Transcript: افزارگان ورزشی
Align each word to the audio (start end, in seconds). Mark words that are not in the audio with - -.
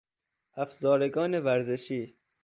افزارگان 0.53 1.35
ورزشی 1.39 2.17